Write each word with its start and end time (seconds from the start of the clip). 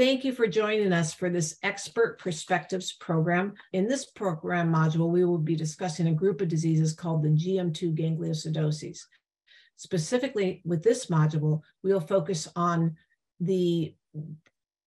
Thank 0.00 0.24
you 0.24 0.32
for 0.32 0.46
joining 0.46 0.94
us 0.94 1.12
for 1.12 1.28
this 1.28 1.58
Expert 1.62 2.18
Perspectives 2.18 2.90
program. 2.90 3.52
In 3.74 3.86
this 3.86 4.06
program 4.06 4.72
module, 4.72 5.10
we 5.10 5.26
will 5.26 5.36
be 5.36 5.54
discussing 5.54 6.06
a 6.06 6.14
group 6.14 6.40
of 6.40 6.48
diseases 6.48 6.94
called 6.94 7.22
the 7.22 7.28
GM2 7.28 7.94
gangliosidosis. 7.94 9.00
Specifically 9.76 10.62
with 10.64 10.82
this 10.82 11.08
module, 11.08 11.60
we 11.84 11.92
will 11.92 12.00
focus 12.00 12.48
on 12.56 12.96
the 13.40 13.94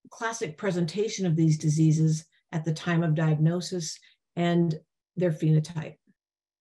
classic 0.09 0.57
presentation 0.57 1.27
of 1.27 1.35
these 1.35 1.59
diseases 1.59 2.25
at 2.51 2.65
the 2.65 2.73
time 2.73 3.03
of 3.03 3.13
diagnosis 3.13 3.99
and 4.35 4.79
their 5.15 5.31
phenotype. 5.31 5.93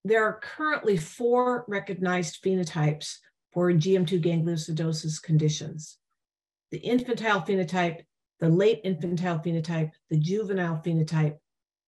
There 0.05 0.23
are 0.23 0.39
currently 0.43 0.97
four 0.97 1.65
recognized 1.67 2.43
phenotypes 2.43 3.17
for 3.51 3.71
GM2 3.71 4.23
gangliosidosis 4.23 5.19
conditions. 5.23 5.97
The 6.69 6.77
infantile 6.77 7.41
phenotype 7.41 8.01
the 8.43 8.49
late 8.49 8.81
infantile 8.83 9.39
phenotype, 9.39 9.91
the 10.09 10.19
juvenile 10.19 10.75
phenotype, 10.85 11.37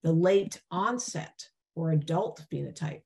the 0.03 0.13
late 0.13 0.61
onset 0.71 1.49
or 1.75 1.91
adult 1.91 2.45
phenotype. 2.49 3.01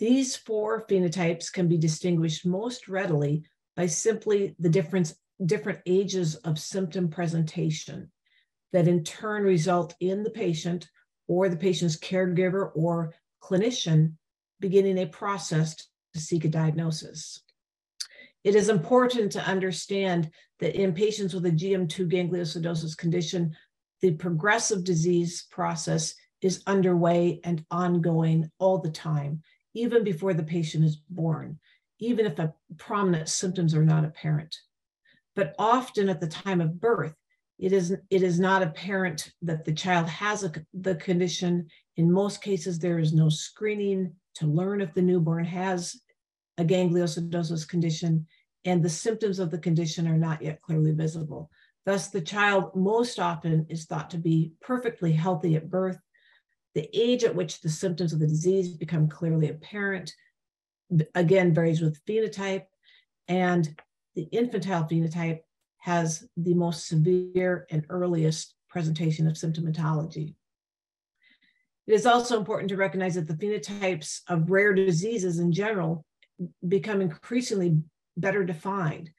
These 0.00 0.34
four 0.34 0.84
phenotypes 0.88 1.52
can 1.52 1.68
be 1.68 1.78
distinguished 1.78 2.44
most 2.44 2.88
readily 2.88 3.44
by 3.76 3.86
simply 3.86 4.56
the 4.58 4.68
difference, 4.68 5.14
different 5.46 5.78
ages 5.86 6.34
of 6.34 6.58
symptom 6.58 7.08
presentation 7.08 8.10
that 8.72 8.88
in 8.88 9.04
turn 9.04 9.44
result 9.44 9.94
in 10.00 10.24
the 10.24 10.30
patient 10.30 10.88
or 11.28 11.48
the 11.48 11.56
patient's 11.56 11.96
caregiver 11.96 12.72
or 12.74 13.14
clinician 13.40 14.14
beginning 14.58 14.98
a 14.98 15.06
process 15.06 15.76
to 16.14 16.20
seek 16.20 16.44
a 16.44 16.48
diagnosis. 16.48 17.44
It 18.44 18.54
is 18.56 18.68
important 18.68 19.32
to 19.32 19.44
understand 19.44 20.30
that 20.60 20.74
in 20.74 20.94
patients 20.94 21.34
with 21.34 21.46
a 21.46 21.50
GM2 21.50 22.10
gangliosidosis 22.10 22.96
condition, 22.96 23.56
the 24.00 24.12
progressive 24.12 24.84
disease 24.84 25.46
process 25.50 26.14
is 26.40 26.62
underway 26.66 27.40
and 27.44 27.64
ongoing 27.70 28.50
all 28.58 28.78
the 28.78 28.90
time, 28.90 29.42
even 29.74 30.02
before 30.02 30.34
the 30.34 30.42
patient 30.42 30.84
is 30.84 30.96
born, 31.08 31.58
even 32.00 32.26
if 32.26 32.38
prominent 32.78 33.28
symptoms 33.28 33.74
are 33.74 33.84
not 33.84 34.04
apparent. 34.04 34.56
But 35.36 35.54
often 35.58 36.08
at 36.08 36.20
the 36.20 36.26
time 36.26 36.60
of 36.60 36.80
birth, 36.80 37.14
it 37.58 37.72
is, 37.72 37.92
it 38.10 38.22
is 38.24 38.40
not 38.40 38.62
apparent 38.62 39.32
that 39.42 39.64
the 39.64 39.72
child 39.72 40.08
has 40.08 40.42
a, 40.42 40.52
the 40.74 40.96
condition. 40.96 41.68
In 41.96 42.10
most 42.10 42.42
cases, 42.42 42.80
there 42.80 42.98
is 42.98 43.12
no 43.12 43.28
screening 43.28 44.14
to 44.34 44.46
learn 44.46 44.80
if 44.80 44.92
the 44.94 45.02
newborn 45.02 45.44
has 45.44 46.01
a 46.58 46.64
gangliosidosis 46.64 47.66
condition, 47.66 48.26
and 48.64 48.82
the 48.82 48.88
symptoms 48.88 49.38
of 49.38 49.50
the 49.50 49.58
condition 49.58 50.06
are 50.06 50.18
not 50.18 50.42
yet 50.42 50.60
clearly 50.60 50.92
visible. 50.92 51.50
Thus, 51.84 52.08
the 52.08 52.20
child 52.20 52.76
most 52.76 53.18
often 53.18 53.66
is 53.68 53.86
thought 53.86 54.10
to 54.10 54.18
be 54.18 54.52
perfectly 54.60 55.12
healthy 55.12 55.56
at 55.56 55.70
birth. 55.70 55.98
The 56.74 56.88
age 56.94 57.24
at 57.24 57.34
which 57.34 57.60
the 57.60 57.68
symptoms 57.68 58.12
of 58.12 58.20
the 58.20 58.26
disease 58.26 58.68
become 58.68 59.08
clearly 59.08 59.48
apparent, 59.48 60.14
again, 61.14 61.52
varies 61.52 61.80
with 61.80 62.04
phenotype, 62.06 62.66
and 63.28 63.74
the 64.14 64.24
infantile 64.24 64.84
phenotype 64.84 65.40
has 65.78 66.24
the 66.36 66.54
most 66.54 66.86
severe 66.86 67.66
and 67.70 67.84
earliest 67.88 68.54
presentation 68.68 69.26
of 69.26 69.34
symptomatology. 69.34 70.34
It 71.86 71.94
is 71.94 72.06
also 72.06 72.38
important 72.38 72.68
to 72.68 72.76
recognize 72.76 73.16
that 73.16 73.26
the 73.26 73.34
phenotypes 73.34 74.20
of 74.28 74.50
rare 74.50 74.72
diseases 74.72 75.40
in 75.40 75.52
general 75.52 76.04
become 76.66 77.00
increasingly 77.00 77.78
better 78.16 78.44
defined 78.44 79.10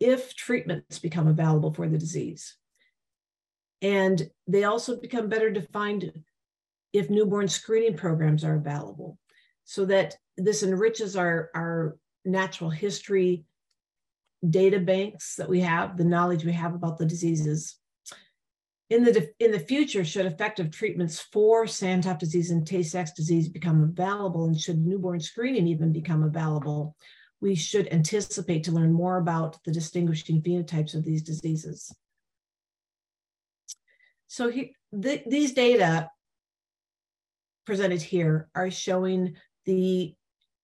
if 0.00 0.34
treatments 0.34 0.98
become 0.98 1.26
available 1.26 1.72
for 1.72 1.88
the 1.88 1.98
disease. 1.98 2.56
And 3.82 4.30
they 4.46 4.64
also 4.64 5.00
become 5.00 5.28
better 5.28 5.50
defined 5.50 6.12
if 6.92 7.10
newborn 7.10 7.48
screening 7.48 7.96
programs 7.96 8.44
are 8.44 8.56
available 8.56 9.18
so 9.64 9.84
that 9.86 10.16
this 10.36 10.62
enriches 10.62 11.16
our, 11.16 11.50
our 11.54 11.96
natural 12.24 12.70
history 12.70 13.44
data 14.48 14.78
banks 14.78 15.36
that 15.36 15.48
we 15.48 15.60
have, 15.60 15.96
the 15.96 16.04
knowledge 16.04 16.44
we 16.44 16.52
have 16.52 16.74
about 16.74 16.98
the 16.98 17.06
diseases. 17.06 17.78
In 18.88 19.02
the, 19.02 19.28
in 19.40 19.50
the 19.50 19.58
future, 19.58 20.04
should 20.04 20.26
effective 20.26 20.70
treatments 20.70 21.20
for 21.32 21.64
Sandhoff 21.64 22.20
disease 22.20 22.52
and 22.52 22.64
Tay-Sachs 22.64 23.12
disease 23.12 23.48
become 23.48 23.82
available, 23.82 24.44
and 24.44 24.58
should 24.58 24.78
newborn 24.78 25.18
screening 25.18 25.66
even 25.66 25.92
become 25.92 26.22
available, 26.22 26.94
we 27.40 27.56
should 27.56 27.92
anticipate 27.92 28.62
to 28.64 28.72
learn 28.72 28.92
more 28.92 29.18
about 29.18 29.58
the 29.64 29.72
distinguishing 29.72 30.40
phenotypes 30.40 30.94
of 30.94 31.04
these 31.04 31.22
diseases. 31.22 31.92
So 34.28 34.50
he, 34.50 34.74
th 35.02 35.22
these 35.26 35.52
data 35.52 36.10
presented 37.64 38.02
here 38.02 38.48
are 38.54 38.70
showing 38.70 39.34
the 39.64 40.14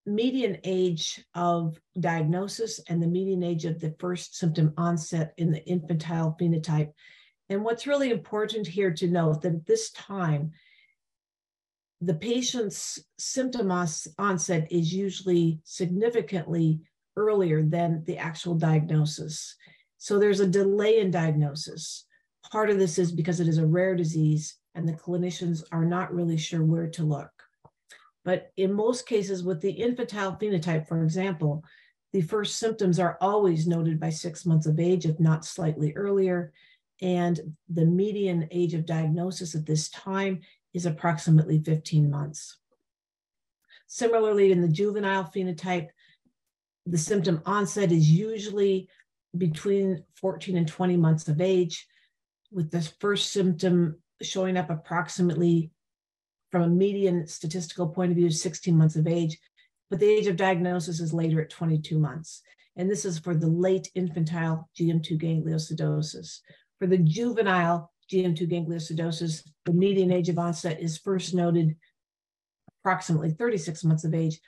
median 0.07 0.59
age 0.65 1.25
of 1.35 1.79
diagnosis 1.99 2.81
and 2.89 3.03
the 3.03 3.07
median 3.09 3.43
age 3.43 3.65
of 3.65 3.81
the 3.81 3.95
first 3.99 4.37
symptom 4.37 4.73
onset 4.77 5.35
in 5.37 5.51
the 5.51 5.65
infantile 5.67 6.37
phenotype. 6.41 6.93
And 7.49 7.65
what's 7.65 7.87
really 7.87 8.11
important 8.11 8.67
here 8.67 8.93
to 8.93 9.09
note 9.09 9.43
that 9.43 9.55
at 9.55 9.67
this 9.67 9.91
time, 9.91 10.53
the 12.01 12.15
patient's 12.15 12.99
symptom 13.19 13.71
onset 14.19 14.67
is 14.73 14.93
usually 14.93 15.61
significantly 15.65 16.81
earlier 17.17 17.63
than 17.63 18.03
the 18.07 18.19
actual 18.19 18.55
diagnosis. 18.55 19.55
So 19.99 20.19
there's 20.19 20.41
a 20.41 20.47
delay 20.47 20.99
in 20.99 21.11
diagnosis. 21.11 22.07
Part 22.51 22.71
of 22.71 22.79
this 22.79 22.99
is 22.99 23.13
because 23.13 23.39
it 23.39 23.47
is 23.47 23.59
a 23.59 23.67
rare 23.67 23.95
disease 23.95 24.57
and 24.75 24.89
the 24.89 24.95
clinicians 24.95 25.63
are 25.71 25.85
not 25.85 26.13
really 26.13 26.37
sure 26.37 26.65
where 26.65 26.89
to 26.89 27.05
look. 27.05 27.31
But 28.25 28.51
in 28.57 28.73
most 28.73 29.07
cases 29.07 29.45
with 29.45 29.61
the 29.61 29.71
infantile 29.71 30.37
phenotype, 30.37 30.89
for 30.89 31.03
example, 31.03 31.65
the 32.13 32.21
first 32.21 32.57
symptoms 32.57 32.99
are 32.99 33.19
always 33.21 33.67
noted 33.67 33.99
by 33.99 34.11
six 34.11 34.45
months 34.45 34.67
of 34.67 34.79
age, 34.81 35.07
if 35.07 35.19
not 35.19 35.45
slightly 35.45 35.95
earlier. 35.95 36.53
And 37.01 37.41
the 37.69 37.85
median 37.85 38.49
age 38.51 38.75
of 38.75 38.87
diagnosis 38.87 39.55
at 39.55 39.67
this 39.67 39.89
time 39.91 40.41
is 40.75 40.87
approximately 40.87 41.63
15 41.63 42.11
months. 42.11 42.59
Similarly, 43.87 44.53
in 44.53 44.63
the 44.63 44.69
juvenile 44.69 45.25
phenotype, 45.25 45.89
the 46.87 46.99
symptom 46.99 47.43
onset 47.45 47.93
is 47.93 48.11
usually 48.11 48.89
between 49.37 50.05
14 50.17 50.57
and 50.57 50.69
20 50.69 50.97
months 50.97 51.29
of 51.29 51.41
age, 51.41 51.87
with 52.51 52.71
the 52.71 52.83
first 53.01 53.33
symptom 53.33 53.97
showing 54.21 54.57
up 54.57 54.71
approximately 54.71 55.71
from 56.51 56.63
a 56.63 56.69
median 56.69 57.27
statistical 57.27 57.89
point 57.89 58.13
of 58.13 58.17
view, 58.17 58.31
16 58.31 58.77
months 58.77 58.97
of 58.97 59.07
age, 59.07 59.39
but 59.91 59.99
the 59.99 60.09
age 60.09 60.27
of 60.27 60.37
diagnosis 60.37 61.01
is 61.01 61.13
later 61.13 61.41
at 61.41 61.51
22 61.51 61.99
months. 61.99 62.43
And 62.77 62.91
this 62.91 63.05
is 63.05 63.19
for 63.19 63.35
the 63.35 63.49
late 63.49 63.91
infantile 63.95 64.69
GM2 64.79 65.21
gangliosidosis. 65.21 66.41
For 66.83 66.89
the 66.89 66.99
juvenile 66.99 67.93
GM2 68.13 68.51
gangliosidosis, 68.51 69.49
the 69.67 69.73
median 69.73 70.11
age 70.11 70.29
of 70.29 70.37
onset 70.37 70.81
is 70.81 70.99
first 70.99 71.33
noted 71.33 71.77
approximately 72.81 73.31
36 73.31 73.85
months 73.85 74.03
of 74.03 74.15
age, 74.15 74.41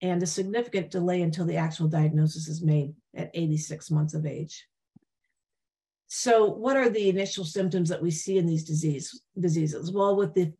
and 0.00 0.22
a 0.22 0.26
significant 0.26 0.92
delay 0.92 1.22
until 1.22 1.46
the 1.46 1.56
actual 1.56 1.88
diagnosis 1.88 2.46
is 2.46 2.62
made 2.62 2.94
at 3.16 3.32
86 3.34 3.90
months 3.90 4.14
of 4.14 4.24
age. 4.24 4.68
So, 6.06 6.46
what 6.46 6.76
are 6.76 6.90
the 6.90 7.08
initial 7.08 7.44
symptoms 7.44 7.88
that 7.88 8.00
we 8.00 8.12
see 8.12 8.38
in 8.38 8.46
these 8.46 8.62
disease, 8.62 9.22
diseases? 9.36 9.90
Well, 9.90 10.14
with 10.14 10.32
the 10.32 10.52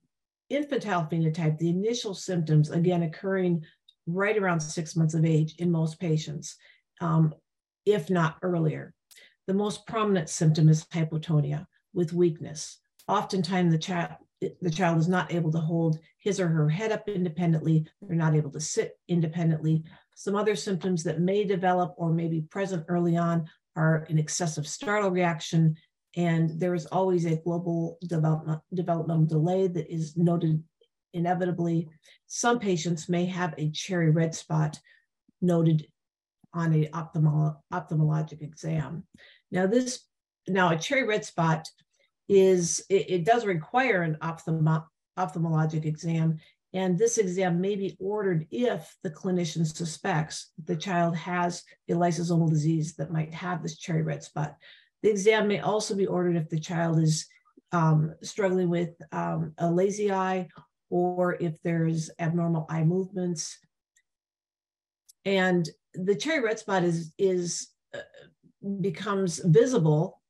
infantile 0.48 1.06
phenotype, 1.06 1.58
the 1.58 1.70
initial 1.70 2.14
symptoms, 2.14 2.70
again, 2.70 3.04
occurring 3.04 3.64
right 4.08 4.36
around 4.36 4.58
six 4.58 4.96
months 4.96 5.14
of 5.14 5.24
age 5.24 5.54
in 5.58 5.70
most 5.70 6.00
patients, 6.00 6.56
um, 7.00 7.32
if 7.86 8.10
not 8.10 8.38
earlier. 8.42 8.94
The 9.50 9.54
most 9.54 9.84
prominent 9.84 10.28
symptom 10.28 10.68
is 10.68 10.86
hypotonia 10.94 11.66
with 11.92 12.12
weakness. 12.12 12.78
Oftentimes, 13.08 13.72
the 13.72 13.78
child 13.78 14.10
the 14.40 14.70
child 14.70 14.98
is 14.98 15.08
not 15.08 15.32
able 15.32 15.50
to 15.50 15.58
hold 15.58 15.98
his 16.18 16.38
or 16.38 16.46
her 16.46 16.68
head 16.68 16.92
up 16.92 17.08
independently. 17.08 17.84
They're 18.00 18.14
not 18.14 18.36
able 18.36 18.52
to 18.52 18.60
sit 18.60 18.96
independently. 19.08 19.82
Some 20.14 20.36
other 20.36 20.54
symptoms 20.54 21.02
that 21.02 21.18
may 21.18 21.42
develop 21.42 21.94
or 21.96 22.12
may 22.12 22.28
be 22.28 22.42
present 22.42 22.84
early 22.86 23.16
on 23.16 23.50
are 23.74 24.06
an 24.08 24.20
excessive 24.20 24.68
startle 24.68 25.10
reaction, 25.10 25.76
and 26.14 26.50
there 26.60 26.76
is 26.76 26.86
always 26.86 27.24
a 27.24 27.34
global 27.34 27.98
development, 28.06 28.60
developmental 28.72 29.26
delay 29.26 29.66
that 29.66 29.92
is 29.92 30.16
noted 30.16 30.62
inevitably. 31.12 31.88
Some 32.28 32.60
patients 32.60 33.08
may 33.08 33.24
have 33.24 33.52
a 33.58 33.72
cherry 33.72 34.10
red 34.10 34.32
spot 34.32 34.78
noted 35.42 35.88
on 36.52 36.74
a 36.74 36.86
ophthalmo 36.88 37.56
ophthalmologic 37.72 38.42
exam. 38.42 39.04
Now 39.50 39.66
this 39.66 40.04
now, 40.48 40.70
a 40.70 40.78
cherry 40.78 41.04
red 41.04 41.24
spot 41.24 41.68
is, 42.28 42.84
it, 42.88 43.10
it 43.10 43.24
does 43.24 43.44
require 43.44 44.02
an 44.02 44.16
ophthalmo 44.22 44.84
ophthalmologic 45.18 45.84
exam, 45.84 46.38
and 46.72 46.96
this 46.96 47.18
exam 47.18 47.60
may 47.60 47.74
be 47.74 47.96
ordered 47.98 48.46
if 48.50 48.94
the 49.02 49.10
clinician 49.10 49.66
suspects 49.66 50.52
the 50.64 50.76
child 50.76 51.16
has 51.16 51.64
a 51.88 51.92
lysosomal 51.92 52.48
disease 52.48 52.94
that 52.94 53.12
might 53.12 53.34
have 53.34 53.62
this 53.62 53.76
cherry 53.76 54.02
red 54.02 54.22
spot. 54.22 54.56
The 55.02 55.10
exam 55.10 55.48
may 55.48 55.60
also 55.60 55.94
be 55.94 56.06
ordered 56.06 56.36
if 56.36 56.48
the 56.48 56.60
child 56.60 57.00
is 57.00 57.26
um, 57.72 58.14
struggling 58.22 58.68
with 58.68 58.90
um, 59.12 59.52
a 59.58 59.70
lazy 59.70 60.12
eye 60.12 60.48
or 60.90 61.36
if 61.40 61.60
there's 61.62 62.10
abnormal 62.18 62.66
eye 62.68 62.84
movements. 62.84 63.58
And 65.24 65.68
the 65.94 66.14
cherry 66.14 66.42
red 66.42 66.58
spot 66.58 66.84
is, 66.84 67.12
is 67.18 67.68
uh, 67.94 68.00
becomes 68.80 69.40
visible 69.44 70.20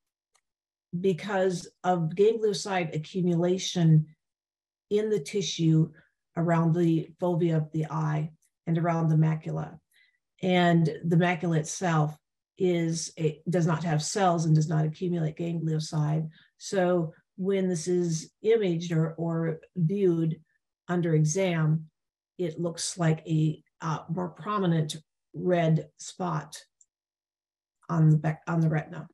because 0.99 1.69
of 1.85 2.11
ganglioside 2.15 2.95
accumulation 2.95 4.07
in 4.91 5.09
the 5.09 5.21
tissue 5.21 5.91
around 6.37 6.75
the 6.75 7.09
fovea 7.21 7.57
of 7.57 7.71
the 7.73 7.87
eye 7.87 8.31
and 8.67 8.79
around 8.79 9.09
the 9.09 9.17
macula. 9.17 9.79
And 10.43 10.87
the 11.05 11.17
macula 11.17 11.59
itself 11.59 12.17
is 12.59 13.13
a, 13.19 13.41
does 13.49 13.67
not 13.67 13.85
have 13.85 14.03
cells 14.03 14.45
and 14.45 14.55
does 14.55 14.69
not 14.69 14.85
accumulate 14.85 15.37
ganglioside. 15.37 16.29
So 16.59 17.13
when 17.37 17.69
this 17.69 17.89
is 17.89 18.31
imaged 18.43 18.93
or, 18.93 19.15
or 19.15 19.61
viewed 19.77 20.41
under 20.89 21.15
exam, 21.15 21.87
it 22.37 22.61
looks 22.61 22.99
like 22.99 23.23
a 23.27 23.63
uh, 23.81 24.01
more 24.09 24.29
prominent 24.29 24.97
red 25.35 25.89
spot 25.99 26.63
on 27.89 28.11
the 28.11 28.17
back, 28.17 28.43
on 28.47 28.61
the 28.61 28.69
retina. 28.69 29.09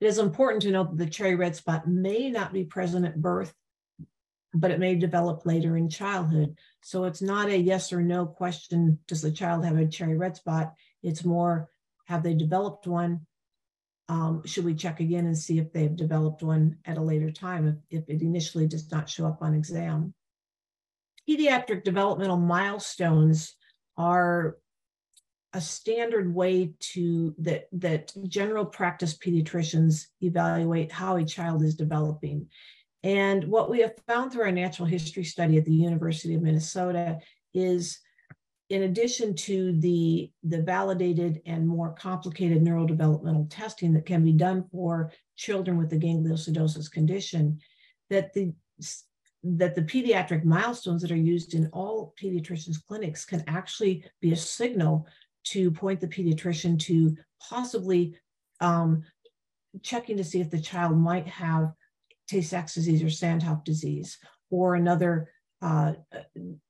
It 0.00 0.06
is 0.06 0.18
important 0.18 0.62
to 0.62 0.70
note 0.70 0.90
that 0.90 1.04
the 1.04 1.10
cherry 1.10 1.36
red 1.36 1.54
spot 1.54 1.86
may 1.86 2.28
not 2.28 2.52
be 2.52 2.64
present 2.64 3.06
at 3.06 3.22
birth, 3.22 3.54
but 4.52 4.70
it 4.70 4.80
may 4.80 4.96
develop 4.96 5.46
later 5.46 5.76
in 5.76 5.88
childhood. 5.88 6.58
So 6.82 7.04
it's 7.04 7.22
not 7.22 7.48
a 7.48 7.56
yes 7.56 7.92
or 7.92 8.02
no 8.02 8.26
question, 8.26 8.98
does 9.06 9.22
the 9.22 9.30
child 9.30 9.64
have 9.64 9.76
a 9.76 9.86
cherry 9.86 10.16
red 10.16 10.36
spot? 10.36 10.74
It's 11.02 11.24
more, 11.24 11.68
have 12.06 12.22
they 12.22 12.34
developed 12.34 12.86
one? 12.86 13.26
Um, 14.08 14.42
should 14.44 14.64
we 14.64 14.74
check 14.74 14.98
again 14.98 15.26
and 15.26 15.38
see 15.38 15.58
if 15.58 15.72
they've 15.72 15.94
developed 15.94 16.42
one 16.42 16.78
at 16.84 16.98
a 16.98 17.02
later 17.02 17.30
time 17.30 17.68
if, 17.90 18.02
if 18.02 18.08
it 18.08 18.22
initially 18.22 18.66
does 18.66 18.90
not 18.90 19.08
show 19.08 19.26
up 19.26 19.38
on 19.40 19.54
exam? 19.54 20.12
Pediatric 21.32 21.82
developmental 21.82 22.36
milestones 22.36 23.56
are 23.96 24.58
a 25.54 25.60
standard 25.60 26.34
way 26.34 26.72
to 26.78 27.34
that 27.38 27.68
that 27.72 28.12
general 28.28 28.66
practice 28.66 29.16
pediatricians 29.16 30.06
evaluate 30.20 30.92
how 30.92 31.16
a 31.16 31.24
child 31.24 31.62
is 31.62 31.74
developing. 31.74 32.48
And 33.02 33.44
what 33.44 33.70
we 33.70 33.80
have 33.80 33.94
found 34.06 34.32
through 34.32 34.42
our 34.42 34.52
natural 34.52 34.86
history 34.86 35.24
study 35.24 35.56
at 35.56 35.64
the 35.64 35.74
University 35.74 36.34
of 36.34 36.42
Minnesota 36.42 37.18
is 37.54 37.98
in 38.68 38.82
addition 38.82 39.34
to 39.34 39.78
the, 39.80 40.30
the 40.42 40.62
validated 40.62 41.40
and 41.46 41.66
more 41.66 41.92
complicated 41.92 42.62
neurodevelopmental 42.62 43.46
testing 43.50 43.92
that 43.94 44.06
can 44.06 44.22
be 44.24 44.32
done 44.32 44.64
for 44.70 45.12
children 45.36 45.76
with 45.78 45.90
the 45.90 45.98
gangliosidosis 45.98 46.90
condition, 46.90 47.58
that 48.08 48.32
the 48.34 48.52
that 49.44 49.74
the 49.74 49.82
pediatric 49.82 50.44
milestones 50.44 51.02
that 51.02 51.10
are 51.10 51.16
used 51.16 51.54
in 51.54 51.68
all 51.72 52.14
pediatricians 52.20 52.76
clinics 52.86 53.24
can 53.24 53.42
actually 53.48 54.04
be 54.20 54.32
a 54.32 54.36
signal 54.36 55.06
to 55.44 55.70
point 55.70 56.00
the 56.00 56.06
pediatrician 56.06 56.78
to 56.78 57.16
possibly 57.48 58.14
um, 58.60 59.02
checking 59.82 60.16
to 60.16 60.24
see 60.24 60.40
if 60.40 60.50
the 60.50 60.60
child 60.60 60.96
might 60.96 61.26
have 61.26 61.72
Tay-Sachs 62.28 62.74
disease 62.74 63.02
or 63.02 63.06
Sandhoff 63.06 63.64
disease 63.64 64.18
or 64.50 64.74
another 64.74 65.30
uh, 65.60 65.94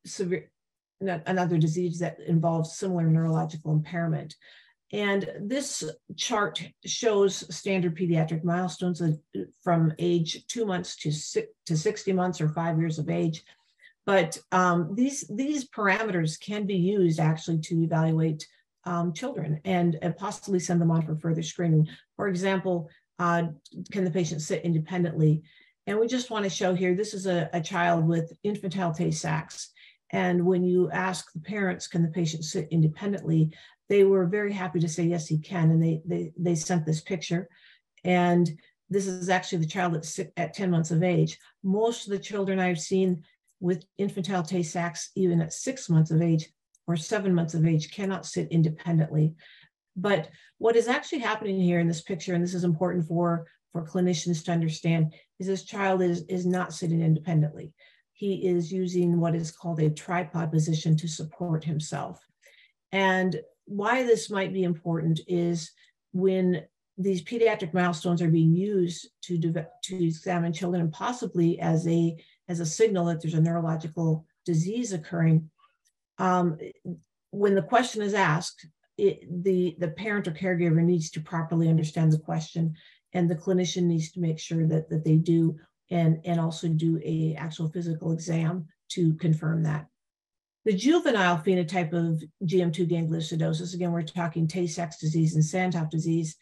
severe 0.04 0.50
another 1.00 1.58
disease 1.58 1.98
that 1.98 2.20
involves 2.20 2.76
similar 2.76 3.04
neurological 3.08 3.72
impairment. 3.72 4.36
And 4.92 5.30
this 5.40 5.84
chart 6.16 6.62
shows 6.84 7.54
standard 7.54 7.96
pediatric 7.96 8.44
milestones 8.44 9.02
from 9.62 9.92
age 9.98 10.46
two 10.48 10.66
months 10.66 10.96
to, 10.96 11.10
six, 11.10 11.48
to 11.66 11.76
60 11.76 12.12
months 12.12 12.40
or 12.40 12.50
five 12.50 12.78
years 12.78 12.98
of 12.98 13.08
age. 13.08 13.42
But 14.04 14.38
um, 14.50 14.94
these, 14.94 15.24
these 15.30 15.68
parameters 15.68 16.38
can 16.38 16.66
be 16.66 16.76
used 16.76 17.20
actually 17.20 17.60
to 17.60 17.82
evaluate 17.82 18.46
um, 18.84 19.12
children 19.12 19.60
and, 19.64 19.96
and, 20.02 20.16
possibly 20.16 20.58
send 20.58 20.80
them 20.80 20.90
on 20.90 21.02
for 21.02 21.14
further 21.14 21.42
screening. 21.42 21.88
For 22.16 22.26
example, 22.26 22.90
uh, 23.20 23.44
can 23.92 24.04
the 24.04 24.10
patient 24.10 24.42
sit 24.42 24.64
independently? 24.64 25.42
And 25.86 26.00
we 26.00 26.08
just 26.08 26.30
want 26.30 26.44
to 26.44 26.50
show 26.50 26.74
here, 26.74 26.96
this 26.96 27.14
is 27.14 27.26
a, 27.26 27.48
a 27.52 27.60
child 27.60 28.06
with 28.06 28.32
infantile 28.42 28.92
Tay-Sachs. 28.92 29.70
And 30.10 30.44
when 30.44 30.62
you 30.62 30.90
ask 30.90 31.32
the 31.32 31.40
parents, 31.40 31.86
can 31.86 32.02
the 32.02 32.08
patient 32.08 32.44
sit 32.44 32.68
independently? 32.70 33.50
They 33.88 34.04
were 34.04 34.26
very 34.26 34.52
happy 34.52 34.80
to 34.80 34.88
say, 34.88 35.04
yes, 35.04 35.26
he 35.26 35.38
can. 35.38 35.70
And 35.70 35.82
they, 35.82 36.02
they, 36.04 36.32
they 36.38 36.54
sent 36.54 36.86
this 36.86 37.00
picture. 37.00 37.48
And 38.04 38.50
this 38.88 39.06
is 39.06 39.28
actually 39.28 39.58
the 39.58 39.66
child 39.66 39.94
that's 39.94 40.18
at 40.36 40.54
10 40.54 40.70
months 40.70 40.90
of 40.90 41.02
age. 41.02 41.38
Most 41.62 42.06
of 42.06 42.12
the 42.12 42.18
children 42.18 42.58
I've 42.58 42.80
seen 42.80 43.22
with 43.60 43.84
infantile 43.98 44.42
Tay-Sachs, 44.42 45.10
even 45.14 45.40
at 45.40 45.52
six 45.52 45.88
months 45.88 46.10
of 46.10 46.20
age 46.20 46.48
or 46.86 46.96
seven 46.96 47.34
months 47.34 47.54
of 47.54 47.66
age, 47.66 47.92
cannot 47.92 48.26
sit 48.26 48.48
independently. 48.50 49.34
But 49.96 50.30
what 50.58 50.76
is 50.76 50.88
actually 50.88 51.20
happening 51.20 51.60
here 51.60 51.80
in 51.80 51.86
this 51.86 52.02
picture, 52.02 52.34
and 52.34 52.42
this 52.42 52.54
is 52.54 52.64
important 52.64 53.06
for, 53.06 53.46
for 53.72 53.86
clinicians 53.86 54.44
to 54.44 54.52
understand, 54.52 55.12
is 55.38 55.46
this 55.46 55.64
child 55.64 56.02
is, 56.02 56.24
is 56.28 56.46
not 56.46 56.72
sitting 56.72 57.02
independently 57.02 57.72
he 58.22 58.46
is 58.46 58.70
using 58.70 59.18
what 59.18 59.34
is 59.34 59.50
called 59.50 59.80
a 59.80 59.90
tripod 59.90 60.52
position 60.52 60.96
to 60.96 61.08
support 61.08 61.64
himself. 61.64 62.24
And 62.92 63.40
why 63.66 64.02
this 64.02 64.30
might 64.30 64.52
be 64.52 64.64
important 64.64 65.20
is 65.26 65.70
when 66.12 66.62
these 66.98 67.22
pediatric 67.22 67.72
milestones 67.72 68.20
are 68.20 68.30
being 68.30 68.54
used 68.54 69.08
to, 69.22 69.38
to 69.38 70.04
examine 70.04 70.52
children 70.52 70.82
and 70.82 70.92
possibly 70.92 71.58
as 71.60 71.86
a, 71.88 72.16
as 72.48 72.60
a 72.60 72.66
signal 72.66 73.06
that 73.06 73.20
there's 73.20 73.34
a 73.34 73.40
neurological 73.40 74.26
disease 74.44 74.92
occurring, 74.92 75.50
um, 76.18 76.58
when 77.30 77.54
the 77.54 77.62
question 77.62 78.02
is 78.02 78.14
asked, 78.14 78.66
it, 78.98 79.26
the, 79.42 79.74
the 79.78 79.88
parent 79.88 80.28
or 80.28 80.32
caregiver 80.32 80.82
needs 80.82 81.10
to 81.10 81.20
properly 81.20 81.68
understand 81.68 82.12
the 82.12 82.18
question 82.18 82.74
and 83.14 83.28
the 83.28 83.36
clinician 83.36 83.84
needs 83.84 84.12
to 84.12 84.20
make 84.20 84.38
sure 84.38 84.66
that, 84.66 84.88
that 84.90 85.04
they 85.04 85.16
do 85.16 85.56
and, 85.90 86.20
and 86.24 86.38
also 86.38 86.68
do 86.68 87.00
a 87.04 87.34
actual 87.38 87.70
physical 87.70 88.12
exam 88.12 88.66
to 88.90 89.14
confirm 89.14 89.62
that. 89.62 89.86
The 90.64 90.72
juvenile 90.72 91.38
phenotype 91.38 91.92
of 91.92 92.22
GM2 92.44 92.88
gangliosidosis, 92.88 93.74
again, 93.74 93.92
we're 93.92 94.02
talking 94.02 94.46
Tay-Sachs 94.46 94.98
disease 94.98 95.34
and 95.34 95.44
Sandhoff 95.44 95.90
disease, 95.90 96.36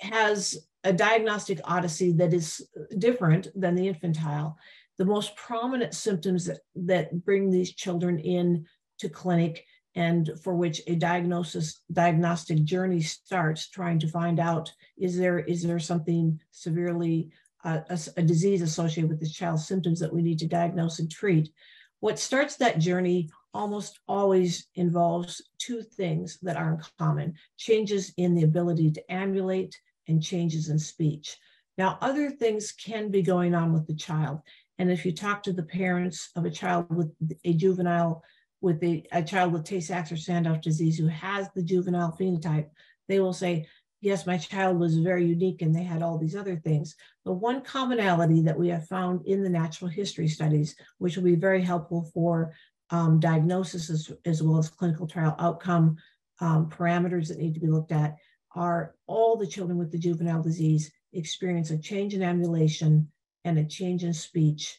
has 0.00 0.56
a 0.84 0.92
diagnostic 0.92 1.60
odyssey 1.64 2.12
that 2.12 2.32
is 2.32 2.66
different 2.98 3.48
than 3.54 3.74
the 3.74 3.88
infantile. 3.88 4.56
The 4.96 5.04
most 5.04 5.36
prominent 5.36 5.94
symptoms 5.94 6.46
that, 6.46 6.60
that 6.76 7.24
bring 7.24 7.50
these 7.50 7.74
children 7.74 8.18
in 8.18 8.66
to 9.00 9.08
clinic 9.08 9.64
and 9.94 10.30
for 10.42 10.54
which 10.54 10.80
a 10.86 10.94
diagnosis 10.94 11.80
diagnostic 11.92 12.62
journey 12.64 13.00
starts 13.00 13.68
trying 13.68 13.98
to 13.98 14.08
find 14.08 14.38
out 14.38 14.72
is 14.96 15.16
there 15.16 15.38
is 15.38 15.62
there 15.62 15.78
something 15.78 16.38
severely 16.50 17.30
uh, 17.64 17.80
a, 17.88 17.98
a, 18.16 18.22
disease 18.22 18.62
associated 18.62 19.10
with 19.10 19.20
the 19.20 19.28
child's 19.28 19.66
symptoms 19.66 19.98
that 19.98 20.12
we 20.12 20.22
need 20.22 20.38
to 20.38 20.46
diagnose 20.46 21.00
and 21.00 21.10
treat. 21.10 21.50
What 22.00 22.18
starts 22.18 22.56
that 22.56 22.78
journey 22.78 23.30
almost 23.52 23.98
always 24.06 24.66
involves 24.74 25.42
two 25.58 25.82
things 25.82 26.38
that 26.42 26.56
are 26.56 26.74
in 26.74 26.80
common 26.98 27.34
changes 27.56 28.12
in 28.16 28.34
the 28.34 28.44
ability 28.44 28.90
to 28.92 29.12
ambulate 29.12 29.80
and 30.06 30.22
changes 30.22 30.68
in 30.68 30.78
speech. 30.78 31.36
Now, 31.76 31.98
other 32.00 32.30
things 32.30 32.72
can 32.72 33.10
be 33.10 33.22
going 33.22 33.54
on 33.54 33.72
with 33.72 33.86
the 33.86 33.94
child. 33.94 34.40
And 34.78 34.90
if 34.90 35.04
you 35.04 35.12
talk 35.12 35.42
to 35.42 35.52
the 35.52 35.62
parents 35.62 36.30
of 36.36 36.44
a 36.44 36.50
child 36.50 36.86
with 36.90 37.12
a 37.44 37.52
juvenile, 37.52 38.22
with 38.60 38.82
a, 38.82 39.04
a 39.12 39.22
child 39.22 39.52
with 39.52 39.64
Tay-Sachs 39.64 40.12
or 40.12 40.16
Sandhoff 40.16 40.62
disease 40.62 40.98
who 40.98 41.06
has 41.08 41.48
the 41.54 41.62
juvenile 41.62 42.16
phenotype, 42.18 42.68
they 43.08 43.20
will 43.20 43.32
say, 43.32 43.66
yes, 44.00 44.26
my 44.26 44.38
child 44.38 44.78
was 44.78 44.98
very 44.98 45.24
unique 45.24 45.62
and 45.62 45.74
they 45.74 45.82
had 45.82 46.02
all 46.02 46.18
these 46.18 46.36
other 46.36 46.56
things. 46.56 46.94
But 47.24 47.34
one 47.34 47.62
commonality 47.62 48.42
that 48.42 48.58
we 48.58 48.68
have 48.68 48.86
found 48.86 49.26
in 49.26 49.42
the 49.42 49.50
natural 49.50 49.90
history 49.90 50.28
studies, 50.28 50.76
which 50.98 51.16
will 51.16 51.24
be 51.24 51.34
very 51.34 51.62
helpful 51.62 52.10
for 52.14 52.52
um, 52.90 53.20
diagnosis 53.20 53.90
as, 53.90 54.10
as, 54.24 54.42
well 54.42 54.58
as 54.58 54.68
clinical 54.68 55.06
trial 55.06 55.36
outcome 55.38 55.96
um, 56.40 56.70
parameters 56.70 57.28
that 57.28 57.38
need 57.38 57.54
to 57.54 57.60
be 57.60 57.66
looked 57.66 57.92
at, 57.92 58.16
are 58.54 58.94
all 59.06 59.36
the 59.36 59.46
children 59.46 59.78
with 59.78 59.92
the 59.92 59.98
juvenile 59.98 60.42
disease 60.42 60.90
experience 61.12 61.70
a 61.70 61.78
change 61.78 62.14
in 62.14 62.22
ambulation 62.22 63.10
and 63.44 63.58
a 63.58 63.64
change 63.64 64.04
in 64.04 64.12
speech 64.12 64.78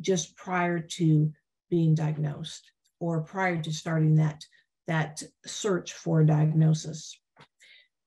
just 0.00 0.36
prior 0.36 0.80
to 0.80 1.32
being 1.70 1.94
diagnosed 1.94 2.70
or 2.98 3.22
prior 3.22 3.60
to 3.60 3.72
starting 3.72 4.16
that, 4.16 4.44
that 4.86 5.22
search 5.46 5.92
for 5.92 6.24
diagnosis. 6.24 7.18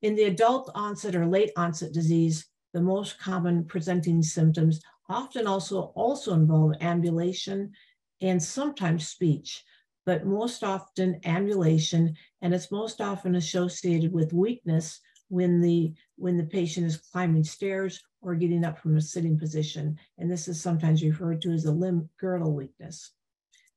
In 0.04 0.16
the 0.16 0.26
adult 0.26 0.70
onset 0.76 1.16
or 1.16 1.26
late 1.26 1.52
onset 1.56 1.94
disease, 1.94 2.46
the 2.74 2.82
most 2.82 3.18
common 3.20 3.64
presenting 3.64 4.22
symptoms 4.22 4.82
often 5.08 5.48
also, 5.48 5.94
also 5.96 6.34
involve 6.34 6.74
ambulation 6.82 7.72
and 8.20 8.44
sometimes 8.44 9.08
speech, 9.08 9.64
but 10.06 10.26
most 10.26 10.62
often 10.62 11.22
ambulation, 11.24 12.18
and 12.42 12.54
it's 12.54 12.70
most 12.70 13.00
often 13.00 13.36
associated 13.36 14.12
with 14.12 14.34
weakness 14.34 15.00
when 15.30 15.62
the 15.62 15.94
when 16.18 16.38
the 16.38 16.44
patient 16.44 16.86
is 16.86 16.98
climbing 16.98 17.46
stairs 17.46 18.04
or 18.22 18.36
getting 18.36 18.66
up 18.66 18.78
from 18.78 18.98
a 18.98 19.02
sitting 19.02 19.40
position. 19.40 19.98
And 20.18 20.30
this 20.30 20.50
is 20.50 20.62
sometimes 20.62 21.02
referred 21.02 21.42
to 21.44 21.52
as 21.52 21.64
a 21.64 21.72
limb 21.72 22.10
girdle 22.20 22.54
weakness. 22.54 23.12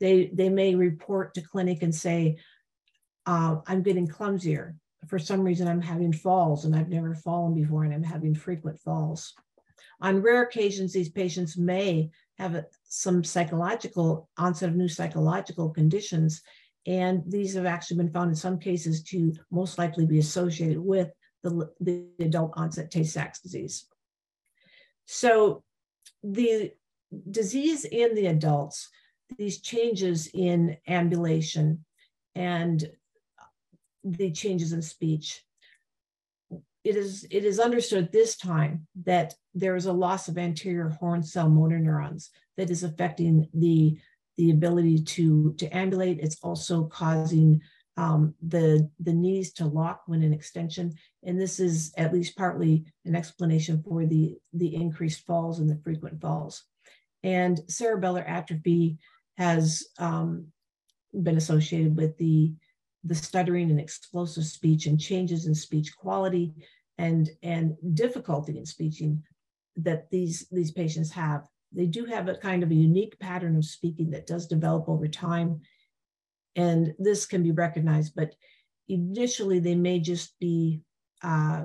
They, 0.00 0.30
they 0.34 0.48
may 0.48 0.74
report 0.74 1.34
to 1.34 1.40
clinic 1.40 1.82
and 1.82 1.94
say, 1.94 2.38
uh, 3.26 3.60
I'm 3.66 3.82
getting 3.82 4.08
clumsier. 4.08 4.76
For 5.08 5.18
some 5.18 5.42
reason, 5.42 5.68
I'm 5.68 5.80
having 5.80 6.12
falls 6.12 6.64
and 6.64 6.74
I've 6.74 6.88
never 6.88 7.14
fallen 7.14 7.54
before 7.54 7.84
and 7.84 7.94
I'm 7.94 8.02
having 8.02 8.34
frequent 8.34 8.78
falls. 8.80 9.34
On 10.00 10.20
rare 10.20 10.42
occasions, 10.42 10.92
these 10.92 11.08
patients 11.08 11.56
may 11.56 12.10
have 12.38 12.64
some 12.84 13.24
psychological 13.24 14.28
onset 14.36 14.68
of 14.68 14.76
new 14.76 14.88
psychological 14.88 15.70
conditions. 15.70 16.42
And 16.86 17.22
these 17.26 17.54
have 17.54 17.66
actually 17.66 17.98
been 17.98 18.12
found 18.12 18.30
in 18.30 18.36
some 18.36 18.58
cases 18.58 19.02
to 19.04 19.32
most 19.50 19.78
likely 19.78 20.06
be 20.06 20.18
associated 20.18 20.78
with 20.78 21.10
the, 21.42 21.70
the 21.80 22.06
adult 22.20 22.52
onset 22.56 22.90
Tay-Sachs 22.90 23.40
disease. 23.40 23.86
So 25.06 25.62
the 26.22 26.72
disease 27.30 27.84
in 27.84 28.14
the 28.14 28.26
adults, 28.26 28.88
these 29.38 29.60
changes 29.60 30.28
in 30.34 30.76
ambulation 30.88 31.84
and 32.34 32.88
the 34.06 34.30
changes 34.30 34.72
in 34.72 34.82
speech, 34.82 35.42
it 36.84 36.96
is, 36.96 37.26
it 37.30 37.44
is 37.44 37.58
understood 37.58 38.12
this 38.12 38.36
time 38.36 38.86
that 39.04 39.34
there 39.54 39.74
is 39.74 39.86
a 39.86 39.92
loss 39.92 40.28
of 40.28 40.38
anterior 40.38 40.88
horn 40.88 41.22
cell 41.22 41.48
motor 41.48 41.80
neurons 41.80 42.30
that 42.56 42.70
is 42.70 42.84
affecting 42.84 43.48
the, 43.52 43.98
the 44.36 44.50
ability 44.50 45.02
to, 45.02 45.54
to 45.54 45.68
ambulate. 45.76 46.20
It's 46.20 46.38
also 46.42 46.84
causing 46.84 47.60
um, 47.96 48.34
the, 48.40 48.88
the 49.00 49.12
knees 49.12 49.52
to 49.54 49.66
lock 49.66 50.02
when 50.06 50.22
in 50.22 50.32
extension. 50.32 50.94
And 51.24 51.40
this 51.40 51.58
is 51.58 51.92
at 51.96 52.12
least 52.12 52.36
partly 52.36 52.84
an 53.04 53.16
explanation 53.16 53.82
for 53.82 54.06
the, 54.06 54.36
the 54.52 54.74
increased 54.74 55.26
falls 55.26 55.58
and 55.58 55.68
the 55.68 55.80
frequent 55.82 56.20
falls. 56.20 56.62
And 57.24 57.58
cerebellar 57.68 58.24
atrophy 58.28 58.98
has 59.38 59.88
um, 59.98 60.46
been 61.12 61.36
associated 61.36 61.96
with 61.96 62.16
the, 62.18 62.52
the 63.04 63.14
stuttering 63.14 63.70
and 63.70 63.80
explosive 63.80 64.44
speech 64.44 64.86
and 64.86 65.00
changes 65.00 65.46
in 65.46 65.54
speech 65.54 65.96
quality 65.96 66.52
and, 66.98 67.30
and 67.42 67.76
difficulty 67.94 68.58
in 68.58 68.66
speaking 68.66 69.22
that 69.76 70.10
these, 70.10 70.48
these 70.50 70.72
patients 70.72 71.12
have. 71.12 71.46
They 71.72 71.86
do 71.86 72.04
have 72.06 72.28
a 72.28 72.36
kind 72.36 72.62
of 72.62 72.70
a 72.70 72.74
unique 72.74 73.18
pattern 73.18 73.56
of 73.56 73.64
speaking 73.64 74.10
that 74.10 74.26
does 74.26 74.46
develop 74.46 74.88
over 74.88 75.06
time 75.06 75.60
and 76.56 76.94
this 76.98 77.26
can 77.26 77.42
be 77.42 77.52
recognized, 77.52 78.14
but 78.16 78.34
initially 78.88 79.58
they 79.58 79.74
may 79.74 80.00
just 80.00 80.38
be 80.40 80.80
uh, 81.22 81.64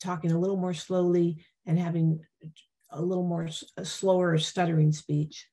talking 0.00 0.30
a 0.30 0.38
little 0.38 0.56
more 0.56 0.74
slowly 0.74 1.44
and 1.66 1.78
having 1.78 2.20
a 2.90 3.02
little 3.02 3.26
more 3.26 3.48
a 3.76 3.84
slower 3.84 4.38
stuttering 4.38 4.92
speech. 4.92 5.46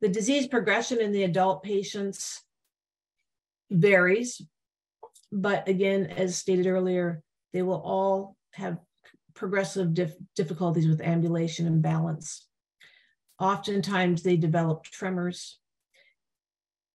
The 0.00 0.08
disease 0.08 0.46
progression 0.46 1.00
in 1.00 1.12
the 1.12 1.24
adult 1.24 1.62
patients 1.62 2.42
varies, 3.70 4.40
but 5.32 5.68
again, 5.68 6.06
as 6.06 6.36
stated 6.36 6.66
earlier, 6.66 7.22
they 7.52 7.62
will 7.62 7.80
all 7.80 8.36
have 8.54 8.78
progressive 9.34 9.94
dif 9.94 10.14
difficulties 10.34 10.88
with 10.88 11.00
ambulation 11.00 11.66
and 11.66 11.82
balance. 11.82 12.48
Oftentimes 13.38 14.22
they 14.22 14.36
develop 14.36 14.84
tremors, 14.84 15.58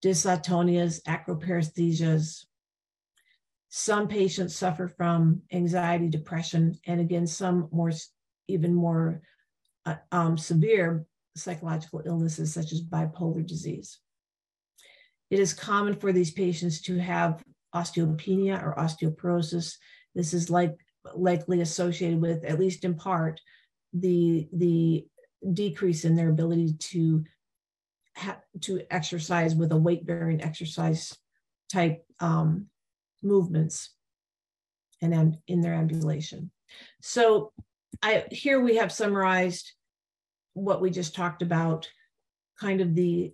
dysautonomias, 0.04 1.00
acroparesthesias. 1.04 2.44
Some 3.68 4.08
patients 4.08 4.56
suffer 4.56 4.88
from 4.88 5.42
anxiety, 5.52 6.08
depression, 6.08 6.78
and 6.86 7.00
again, 7.00 7.26
some 7.26 7.68
more, 7.70 7.92
even 8.48 8.74
more 8.74 9.22
uh, 9.86 9.96
um, 10.10 10.36
severe 10.36 11.06
psychological 11.36 12.02
illnesses 12.04 12.52
such 12.52 12.72
as 12.72 12.82
bipolar 12.82 13.46
disease. 13.46 13.98
It 15.32 15.40
is 15.40 15.54
common 15.54 15.94
for 15.94 16.12
these 16.12 16.30
patients 16.30 16.82
to 16.82 16.98
have 16.98 17.42
osteopenia 17.74 18.62
or 18.62 18.74
osteoporosis. 18.76 19.76
This 20.14 20.34
is 20.34 20.50
like 20.50 20.76
likely 21.14 21.62
associated 21.62 22.20
with, 22.20 22.44
at 22.44 22.60
least 22.60 22.84
in 22.84 22.96
part, 22.96 23.40
the, 23.94 24.46
the 24.52 25.06
decrease 25.54 26.04
in 26.04 26.16
their 26.16 26.28
ability 26.28 26.74
to 26.90 27.24
to 28.60 28.82
exercise 28.90 29.54
with 29.54 29.72
a 29.72 29.76
weight 29.76 30.04
bearing 30.04 30.42
exercise 30.42 31.16
type 31.72 32.04
um, 32.20 32.66
movements 33.22 33.94
and 35.00 35.38
in 35.48 35.62
their 35.62 35.72
ambulation. 35.72 36.50
So 37.00 37.52
I 38.02 38.24
here 38.30 38.60
we 38.60 38.76
have 38.76 38.92
summarized 38.92 39.72
what 40.52 40.82
we 40.82 40.90
just 40.90 41.14
talked 41.14 41.40
about, 41.40 41.88
kind 42.60 42.82
of 42.82 42.94
the 42.94 43.32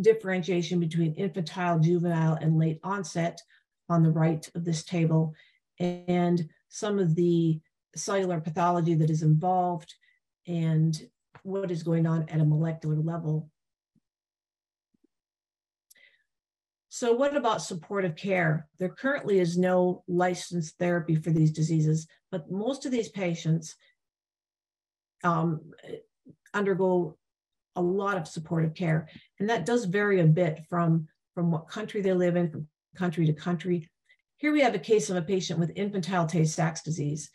differentiation 0.00 0.80
between 0.80 1.14
infantile, 1.14 1.78
juvenile, 1.78 2.34
and 2.34 2.58
late 2.58 2.80
onset 2.82 3.40
on 3.88 4.02
the 4.02 4.10
right 4.10 4.48
of 4.54 4.64
this 4.64 4.84
table, 4.84 5.34
and 5.78 6.48
some 6.68 6.98
of 6.98 7.14
the 7.14 7.60
cellular 7.96 8.40
pathology 8.40 8.94
that 8.94 9.10
is 9.10 9.22
involved 9.22 9.94
and 10.46 11.08
what 11.42 11.70
is 11.70 11.82
going 11.82 12.06
on 12.06 12.28
at 12.28 12.40
a 12.40 12.44
molecular 12.44 12.96
level 12.96 13.50
So 16.92 17.12
what 17.12 17.36
about 17.36 17.62
supportive 17.62 18.16
care? 18.16 18.68
There 18.78 18.88
currently 18.88 19.38
is 19.38 19.56
no 19.56 20.02
licensed 20.08 20.76
therapy 20.76 21.14
for 21.14 21.30
these 21.30 21.52
diseases, 21.52 22.08
but 22.32 22.50
most 22.50 22.84
of 22.84 22.90
these 22.90 23.08
patients 23.08 23.76
um, 25.22 25.60
undergo 26.52 27.16
a 27.80 27.82
lot 27.82 28.16
of 28.16 28.28
supportive 28.28 28.74
care. 28.74 29.08
And 29.38 29.48
that 29.50 29.66
does 29.66 29.86
vary 29.86 30.20
a 30.20 30.26
bit 30.26 30.60
from, 30.68 31.08
from 31.34 31.50
what 31.50 31.68
country 31.68 32.02
they 32.02 32.12
live 32.12 32.36
in, 32.36 32.50
from 32.50 32.68
country 32.94 33.26
to 33.26 33.32
country. 33.32 33.88
Here 34.36 34.52
we 34.52 34.60
have 34.60 34.74
a 34.74 34.78
case 34.78 35.10
of 35.10 35.16
a 35.16 35.22
patient 35.22 35.58
with 35.58 35.72
infantile 35.74 36.26
Tay-Sachs 36.26 36.82
disease. 36.82 37.30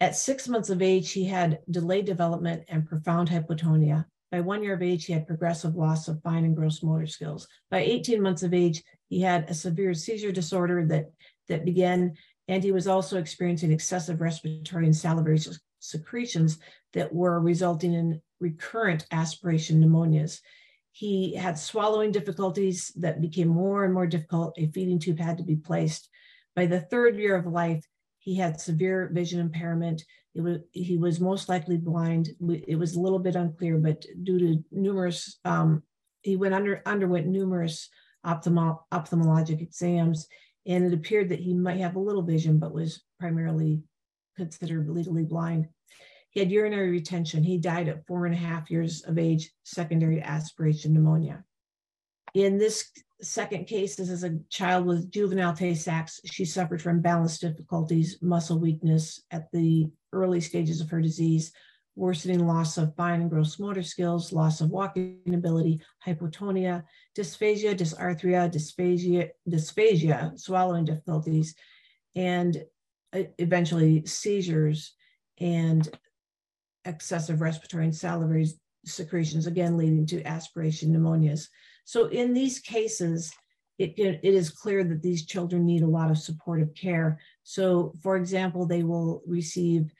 At 0.00 0.16
six 0.16 0.48
months 0.48 0.70
of 0.70 0.82
age, 0.82 1.12
he 1.12 1.24
had 1.24 1.60
delayed 1.70 2.06
development 2.06 2.64
and 2.68 2.86
profound 2.86 3.28
hypotonia. 3.28 4.06
By 4.32 4.40
one 4.40 4.62
year 4.62 4.74
of 4.74 4.82
age, 4.82 5.04
he 5.04 5.12
had 5.12 5.26
progressive 5.26 5.76
loss 5.76 6.08
of 6.08 6.20
fine 6.22 6.44
and 6.44 6.56
gross 6.56 6.82
motor 6.82 7.06
skills. 7.06 7.46
By 7.70 7.80
18 7.80 8.20
months 8.20 8.42
of 8.42 8.52
age, 8.52 8.82
he 9.08 9.20
had 9.20 9.48
a 9.48 9.54
severe 9.54 9.94
seizure 9.94 10.32
disorder 10.32 10.84
that, 10.86 11.12
that 11.48 11.64
began, 11.64 12.14
and 12.48 12.62
he 12.62 12.72
was 12.72 12.88
also 12.88 13.18
experiencing 13.18 13.70
excessive 13.70 14.20
respiratory 14.20 14.86
and 14.86 14.96
salivary 14.96 15.38
secretions 15.78 16.58
that 16.94 17.14
were 17.14 17.38
resulting 17.40 17.92
in 17.92 18.20
recurrent 18.44 19.06
aspiration 19.10 19.80
pneumonias. 19.80 20.40
He 20.92 21.34
had 21.34 21.58
swallowing 21.58 22.12
difficulties 22.12 22.92
that 22.96 23.20
became 23.26 23.48
more 23.48 23.84
and 23.84 23.94
more 23.94 24.06
difficult. 24.06 24.54
A 24.58 24.68
feeding 24.68 24.98
tube 25.00 25.18
had 25.18 25.38
to 25.38 25.44
be 25.44 25.56
placed. 25.56 26.08
By 26.54 26.66
the 26.66 26.82
third 26.82 27.16
year 27.16 27.34
of 27.36 27.46
life, 27.46 27.82
he 28.18 28.36
had 28.36 28.60
severe 28.60 29.10
vision 29.12 29.40
impairment, 29.40 30.04
was, 30.36 30.58
he 30.72 30.96
was 30.98 31.20
most 31.30 31.48
likely 31.48 31.78
blind. 31.78 32.28
It 32.68 32.78
was 32.78 32.94
a 32.94 33.00
little 33.00 33.18
bit 33.18 33.34
unclear, 33.34 33.78
but 33.78 34.04
due 34.22 34.38
to 34.38 34.64
numerous, 34.70 35.38
um, 35.44 35.82
he 36.22 36.36
went 36.36 36.54
under 36.54 36.82
underwent 36.86 37.26
numerous 37.26 37.88
ophthalmo 38.24 38.78
ophthalmologic 38.92 39.60
exams, 39.60 40.26
and 40.66 40.84
it 40.84 40.94
appeared 40.94 41.28
that 41.30 41.40
he 41.40 41.54
might 41.54 41.80
have 41.80 41.96
a 41.96 42.06
little 42.08 42.22
vision, 42.22 42.58
but 42.58 42.72
was 42.72 43.02
primarily 43.20 43.82
considered 44.36 44.88
legally 44.88 45.24
blind. 45.24 45.68
He 46.34 46.40
had 46.40 46.50
urinary 46.50 46.90
retention. 46.90 47.44
He 47.44 47.58
died 47.58 47.88
at 47.88 48.06
four 48.06 48.26
and 48.26 48.34
a 48.34 48.38
half 48.38 48.70
years 48.70 49.02
of 49.04 49.18
age, 49.18 49.52
secondary 49.62 50.16
to 50.16 50.26
aspiration 50.26 50.92
pneumonia. 50.92 51.44
In 52.34 52.58
this 52.58 52.90
second 53.22 53.66
case, 53.66 53.94
this 53.94 54.10
is 54.10 54.24
a 54.24 54.38
child 54.50 54.84
with 54.84 55.12
juvenile 55.12 55.54
Tay-Sachs. 55.54 56.20
She 56.24 56.44
suffered 56.44 56.82
from 56.82 57.00
balance 57.00 57.38
difficulties, 57.38 58.18
muscle 58.20 58.58
weakness 58.58 59.22
at 59.30 59.48
the 59.52 59.88
early 60.12 60.40
stages 60.40 60.80
of 60.80 60.90
her 60.90 61.00
disease, 61.00 61.52
worsening 61.94 62.44
loss 62.44 62.76
of 62.76 62.96
fine 62.96 63.20
and 63.20 63.30
gross 63.30 63.60
motor 63.60 63.84
skills, 63.84 64.32
loss 64.32 64.60
of 64.60 64.70
walking 64.70 65.20
ability, 65.32 65.80
hypotonia, 66.04 66.82
dysphagia, 67.16 67.76
dysarthria, 67.76 68.52
dysphagia, 68.52 69.30
dysphagia, 69.48 70.36
swallowing 70.36 70.84
difficulties, 70.84 71.54
and 72.16 72.64
uh, 73.12 73.22
eventually 73.38 74.04
seizures 74.04 74.94
and 75.38 75.88
excessive 76.84 77.40
respiratory 77.40 77.84
and 77.84 77.94
salivary 77.94 78.46
secretions, 78.84 79.46
again 79.46 79.76
leading 79.76 80.06
to 80.06 80.22
aspiration 80.24 80.92
pneumonias. 80.92 81.48
So 81.84 82.06
in 82.06 82.34
these 82.34 82.58
cases, 82.58 83.32
it, 83.78 83.94
it 83.98 84.22
is 84.22 84.50
clear 84.50 84.84
that 84.84 85.02
these 85.02 85.26
children 85.26 85.66
need 85.66 85.82
a 85.82 85.86
lot 85.86 86.10
of 86.10 86.18
supportive 86.18 86.74
care. 86.74 87.18
So 87.42 87.92
for 88.02 88.16
example, 88.16 88.66
they 88.66 88.82
will 88.82 89.22
receive 89.26 89.92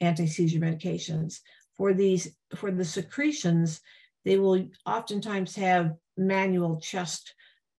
anti-seizure 0.00 0.58
medications. 0.58 1.40
For 1.76 1.92
these, 1.92 2.36
for 2.56 2.70
the 2.70 2.84
secretions, 2.84 3.80
they 4.24 4.38
will 4.38 4.68
oftentimes 4.86 5.54
have 5.56 5.94
manual 6.16 6.80
chest 6.80 7.34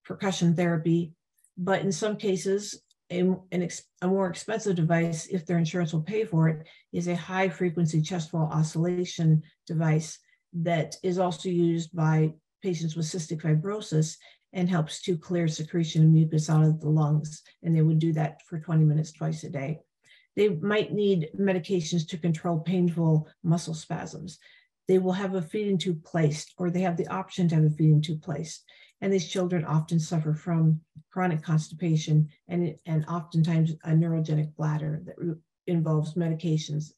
percussion 0.05 0.55
therapy, 0.55 1.13
but 1.57 1.81
in 1.81 1.91
some 1.91 2.17
cases, 2.17 2.81
a, 3.11 3.35
an 3.51 3.67
a 4.01 4.07
more 4.07 4.27
expensive 4.27 4.75
device, 4.75 5.27
if 5.27 5.45
their 5.45 5.57
insurance 5.57 5.93
will 5.93 6.01
pay 6.01 6.25
for 6.25 6.49
it, 6.49 6.65
is 6.91 7.07
a 7.07 7.15
high 7.15 7.49
frequency 7.49 8.01
chest 8.01 8.33
wall 8.33 8.49
oscillation 8.51 9.43
device 9.67 10.19
that 10.53 10.95
is 11.03 11.19
also 11.19 11.49
used 11.49 11.95
by 11.95 12.33
patients 12.63 12.95
with 12.95 13.05
cystic 13.05 13.41
fibrosis 13.41 14.17
and 14.53 14.69
helps 14.69 15.01
to 15.01 15.17
clear 15.17 15.47
secretion 15.47 16.01
and 16.01 16.13
mucus 16.13 16.49
out 16.49 16.63
of 16.63 16.79
the 16.79 16.89
lungs. 16.89 17.43
And 17.61 17.75
they 17.75 17.81
would 17.81 17.99
do 17.99 18.13
that 18.13 18.41
for 18.47 18.59
20 18.59 18.85
minutes 18.85 19.11
twice 19.11 19.43
a 19.43 19.49
day. 19.49 19.81
They 20.35 20.49
might 20.49 20.93
need 20.93 21.29
medications 21.37 22.07
to 22.09 22.17
control 22.17 22.59
painful 22.59 23.27
muscle 23.43 23.73
spasms. 23.73 24.39
They 24.87 24.97
will 24.97 25.13
have 25.13 25.35
a 25.35 25.41
feeding 25.41 25.77
tube 25.77 26.03
placed, 26.03 26.53
or 26.57 26.69
they 26.69 26.81
have 26.81 26.97
the 26.97 27.07
option 27.07 27.47
to 27.49 27.55
have 27.55 27.63
a 27.65 27.69
feeding 27.69 28.01
tube 28.01 28.21
placed. 28.21 28.63
And 29.01 29.11
these 29.11 29.27
children 29.27 29.65
often 29.65 29.99
suffer 29.99 30.33
from 30.33 30.81
chronic 31.11 31.41
constipation 31.41 32.29
and, 32.47 32.75
and 32.85 33.05
oftentimes 33.05 33.73
a 33.83 33.91
neurogenic 33.91 34.55
bladder 34.55 35.01
that 35.05 35.15
involves 35.67 36.13
medications 36.13 36.91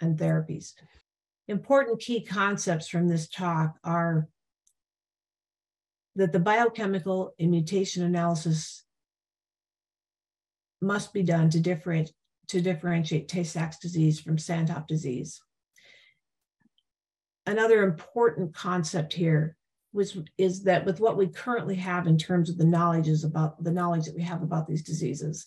and 0.00 0.18
therapies. 0.18 0.72
Important 1.48 2.00
key 2.00 2.24
concepts 2.24 2.88
from 2.88 3.08
this 3.08 3.28
talk 3.28 3.76
are 3.84 4.28
that 6.16 6.32
the 6.32 6.38
biochemical 6.38 7.34
and 7.38 7.50
mutation 7.50 8.02
analysis 8.04 8.84
must 10.80 11.12
be 11.12 11.22
done 11.22 11.48
to 11.50 11.60
differentiate, 11.60 12.14
to 12.48 12.60
differentiate 12.60 13.28
Tay-Sachs 13.28 13.78
disease 13.78 14.20
from 14.20 14.36
Sandhoff 14.36 14.86
disease. 14.86 15.40
Another 17.46 17.82
important 17.82 18.54
concept 18.54 19.12
here 19.12 19.56
was, 19.92 20.16
is 20.38 20.62
that 20.64 20.84
with 20.84 21.00
what 21.00 21.16
we 21.16 21.26
currently 21.28 21.74
have 21.76 22.06
in 22.06 22.16
terms 22.16 22.48
of 22.48 22.58
the 22.58 22.64
knowledge 22.64 23.08
is 23.08 23.24
about 23.24 23.62
the 23.62 23.72
knowledge 23.72 24.06
that 24.06 24.16
we 24.16 24.22
have 24.22 24.42
about 24.42 24.66
these 24.66 24.82
diseases, 24.82 25.46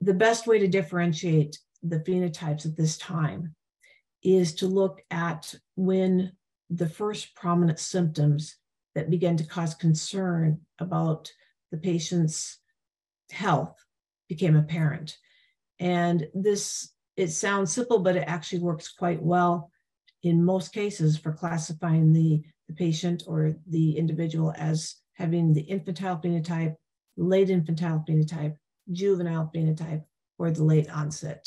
the 0.00 0.14
best 0.14 0.46
way 0.46 0.58
to 0.58 0.68
differentiate 0.68 1.58
the 1.82 2.00
phenotypes 2.00 2.66
at 2.66 2.76
this 2.76 2.98
time 2.98 3.54
is 4.22 4.54
to 4.56 4.66
look 4.66 5.02
at 5.10 5.54
when 5.76 6.32
the 6.68 6.88
first 6.88 7.34
prominent 7.34 7.78
symptoms 7.78 8.56
that 8.94 9.10
began 9.10 9.36
to 9.36 9.46
cause 9.46 9.74
concern 9.74 10.60
about 10.78 11.32
the 11.70 11.78
patient's 11.78 12.58
health 13.30 13.76
became 14.28 14.56
apparent. 14.56 15.16
And 15.78 16.28
this, 16.34 16.90
it 17.16 17.28
sounds 17.28 17.72
simple, 17.72 18.00
but 18.00 18.16
it 18.16 18.24
actually 18.26 18.60
works 18.60 18.92
quite 18.92 19.22
well 19.22 19.70
in 20.22 20.44
most 20.44 20.72
cases 20.72 21.16
for 21.16 21.32
classifying 21.32 22.12
the, 22.12 22.42
the 22.70 22.76
patient 22.76 23.24
or 23.26 23.56
the 23.66 23.96
individual 23.96 24.54
as 24.56 24.96
having 25.14 25.52
the 25.52 25.62
infantile 25.62 26.20
phenotype, 26.22 26.74
late 27.16 27.50
infantile 27.50 28.04
phenotype, 28.08 28.54
juvenile 28.92 29.50
phenotype, 29.54 30.04
or 30.38 30.50
the 30.50 30.62
late 30.62 30.88
onset 30.90 31.46